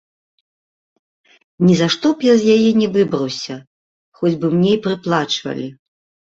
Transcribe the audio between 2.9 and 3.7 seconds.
выбраўся,